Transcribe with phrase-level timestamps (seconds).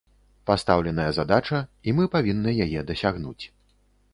[0.49, 3.39] Пастаўленая задача, і мы павінны яе дасягнуць.